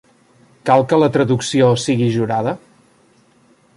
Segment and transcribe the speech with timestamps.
[0.69, 2.55] Cal que la traducció sigui jurada?